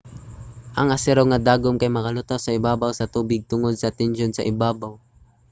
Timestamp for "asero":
0.95-1.23